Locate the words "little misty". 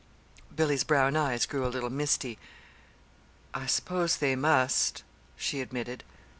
1.69-2.39